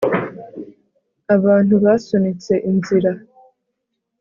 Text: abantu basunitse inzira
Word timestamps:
abantu 1.35 1.73
basunitse 1.85 2.53
inzira 2.69 3.11